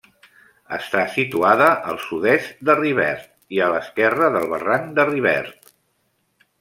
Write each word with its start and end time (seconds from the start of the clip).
Està 0.75 1.01
situada 1.17 1.67
al 1.91 1.99
sud-est 2.05 2.65
de 2.69 2.77
Rivert, 2.79 3.29
a 3.67 3.67
l'esquerra 3.75 4.31
del 4.37 4.49
barranc 4.55 4.91
de 5.01 5.07
Rivert. 5.11 5.75